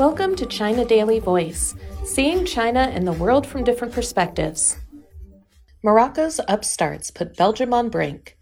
[0.00, 1.74] Welcome to China Daily Voice,
[2.04, 4.78] seeing China and the world from different perspectives.
[5.82, 8.38] Morocco's upstarts put Belgium on brink.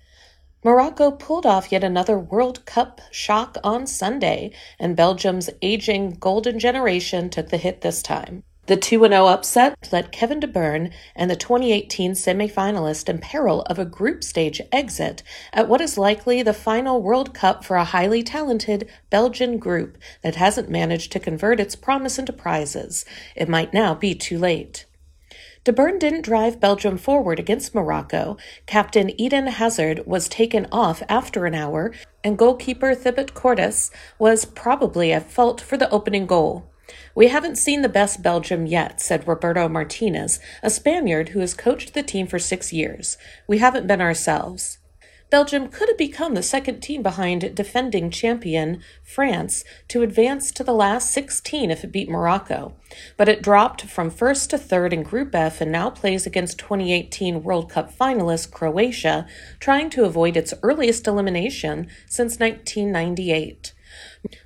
[0.62, 7.28] Morocco pulled off yet another World Cup shock on Sunday, and Belgium's aging golden generation
[7.28, 8.44] took the hit this time.
[8.68, 13.78] The 2 0 upset led Kevin De Bruyne and the 2018 semifinalist in peril of
[13.78, 15.22] a group stage exit
[15.54, 20.34] at what is likely the final World Cup for a highly talented Belgian group that
[20.34, 23.06] hasn't managed to convert its promise into prizes.
[23.34, 24.84] It might now be too late.
[25.64, 28.36] De Bruyne didn't drive Belgium forward against Morocco.
[28.66, 33.88] Captain Eden Hazard was taken off after an hour, and goalkeeper Thibaut Courtois
[34.18, 36.70] was probably at fault for the opening goal.
[37.14, 41.94] We haven't seen the best Belgium yet, said Roberto Martinez, a Spaniard who has coached
[41.94, 43.18] the team for six years.
[43.46, 44.78] We haven't been ourselves.
[45.30, 50.72] Belgium could have become the second team behind defending champion France to advance to the
[50.72, 52.74] last 16 if it beat Morocco.
[53.18, 57.42] But it dropped from first to third in Group F and now plays against 2018
[57.42, 59.26] World Cup finalist Croatia,
[59.60, 63.74] trying to avoid its earliest elimination since 1998.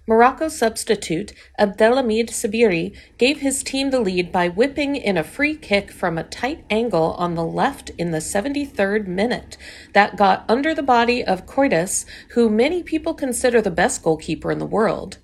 [0.07, 5.91] Morocco substitute Abdelhamid Sabiri gave his team the lead by whipping in a free kick
[5.91, 9.57] from a tight angle on the left in the 73rd minute.
[9.95, 14.59] That got under the body of Courtois, who many people consider the best goalkeeper in
[14.59, 15.19] the world.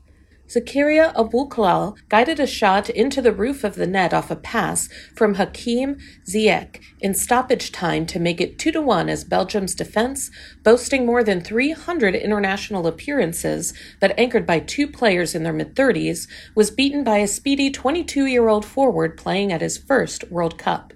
[0.48, 5.34] Zakaria Aboukhlal guided a shot into the roof of the net off a pass from
[5.34, 10.30] Hakim Ziyech in stoppage time to make it 2 to 1 as Belgium's defense,
[10.62, 16.26] boasting more than 300 international appearances but anchored by two players in their mid 30s,
[16.54, 20.94] was beaten by a speedy 22 year old forward playing at his first World Cup.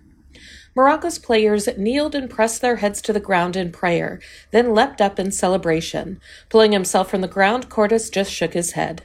[0.74, 4.18] Morocco's players kneeled and pressed their heads to the ground in prayer,
[4.50, 6.18] then leapt up in celebration.
[6.48, 9.04] Pulling himself from the ground, Courtois just shook his head.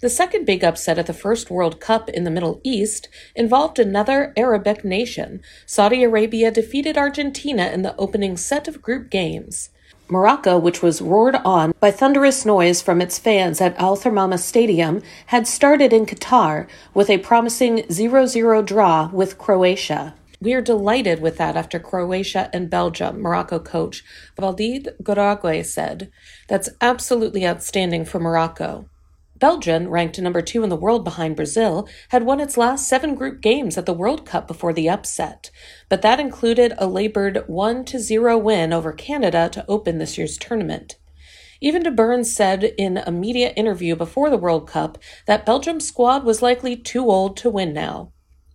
[0.00, 4.32] The second big upset at the first World Cup in the Middle East involved another
[4.36, 5.42] Arabic nation.
[5.66, 9.70] Saudi Arabia defeated Argentina in the opening set of group games.
[10.08, 15.02] Morocco, which was roared on by thunderous noise from its fans at Al Thumama Stadium,
[15.26, 20.14] had started in Qatar with a promising 0 0 draw with Croatia.
[20.40, 24.02] We are delighted with that after Croatia and Belgium, Morocco coach
[24.38, 26.10] Walid Regragui said.
[26.48, 28.88] That's absolutely outstanding for Morocco.
[29.40, 33.40] Belgium, ranked number two in the world behind Brazil, had won its last seven group
[33.40, 35.50] games at the World Cup before the upset,
[35.88, 40.96] but that included a labored 1 0 win over Canada to open this year's tournament.
[41.62, 46.22] Even De Bruyne said in a media interview before the World Cup that Belgium's squad
[46.22, 48.12] was likely too old to win now.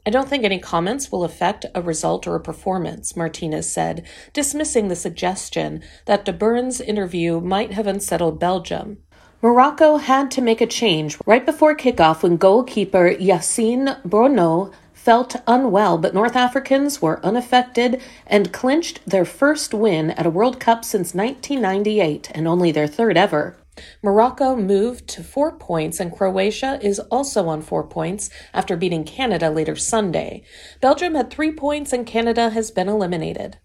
[0.07, 4.87] I don't think any comments will affect a result or a performance, Martinez said, dismissing
[4.87, 8.99] the suggestion that De Bruyne's interview might have unsettled Belgium.
[9.45, 15.99] Morocco had to make a change right before kickoff when goalkeeper Yassine Bounou felt unwell,
[15.99, 21.13] but North Africans were unaffected and clinched their first win at a World Cup since
[21.13, 23.55] 1998 and only their third ever.
[24.01, 29.51] Morocco moved to four points, and Croatia is also on four points after beating Canada
[29.51, 30.41] later Sunday.
[30.81, 33.59] Belgium had three points, and Canada has been eliminated.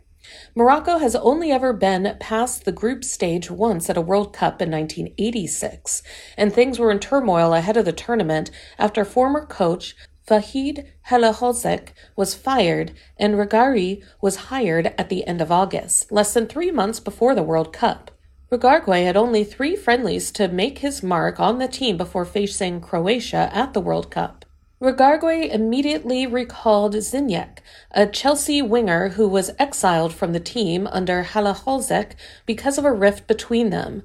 [0.55, 4.71] Morocco has only ever been past the group stage once at a World Cup in
[4.71, 6.03] 1986,
[6.37, 12.35] and things were in turmoil ahead of the tournament after former coach Vahid Halilhodzic was
[12.35, 17.35] fired and Regragui was hired at the end of August, less than three months before
[17.35, 18.13] the World Cup.
[18.53, 23.51] Regragui had only three friendlies to make his mark on the team before facing Croatia
[23.53, 24.40] at the World Cup.
[24.83, 27.59] Regragui immediately recalled Ziyech,
[27.91, 32.13] a Chelsea winger who was exiled from the team under Halilhodzic
[32.47, 34.05] because of a rift between them.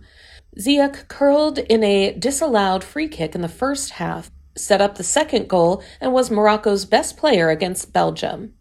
[0.59, 5.47] Ziyech curled in a disallowed free kick in the first half, set up the second
[5.47, 8.53] goal, and was Morocco's best player against Belgium.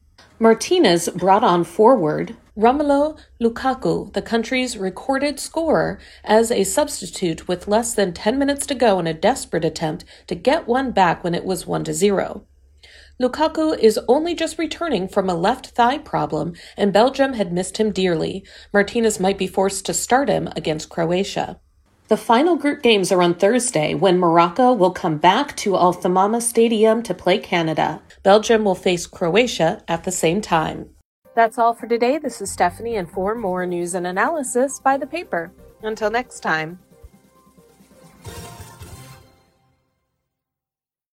[0.44, 7.94] Martinez brought on forward Romelu Lukaku, the country's recorded scorer, as a substitute with less
[7.94, 11.46] than 10 minutes to go in a desperate attempt to get one back when it
[11.46, 12.44] was 1 to 0.
[13.18, 17.90] Lukaku is only just returning from a left thigh problem, and Belgium had missed him
[17.90, 18.44] dearly.
[18.70, 21.58] Martinez might be forced to start him against Croatia.
[22.08, 26.42] The final group games are on Thursday when Morocco will come back to Al Thumama
[26.42, 28.02] Stadium to play Canada.
[28.22, 30.90] Belgium will face Croatia at the same time.
[31.34, 32.18] That's all for today.
[32.18, 35.50] This is Stephanie, and for more news and analysis, buy the paper.
[35.82, 36.78] Until next time.